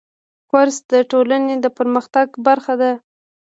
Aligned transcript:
کورس 0.51 0.77
د 0.91 0.93
ټولنې 1.11 1.55
د 1.63 1.65
پرمختګ 1.77 2.27
برخه 2.47 2.73
ده. 2.81 2.91